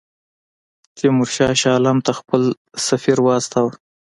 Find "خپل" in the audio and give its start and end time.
2.19-2.41